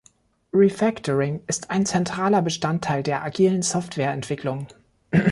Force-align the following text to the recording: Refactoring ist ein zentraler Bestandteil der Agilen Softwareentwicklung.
Refactoring 0.51 1.41
ist 1.45 1.69
ein 1.69 1.85
zentraler 1.85 2.41
Bestandteil 2.41 3.03
der 3.03 3.23
Agilen 3.23 3.61
Softwareentwicklung. 3.61 4.67